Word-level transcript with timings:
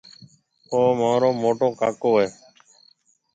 او 0.71 0.81
مهارو 0.99 1.29
موٽو 1.43 1.67
ڪاڪو 1.79 2.11
هيَ۔ 2.19 2.27